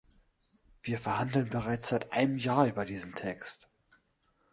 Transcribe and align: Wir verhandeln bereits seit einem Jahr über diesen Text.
Wir 0.81 0.97
verhandeln 0.97 1.51
bereits 1.51 1.89
seit 1.89 2.11
einem 2.11 2.39
Jahr 2.39 2.65
über 2.65 2.85
diesen 2.85 3.13
Text. 3.13 3.69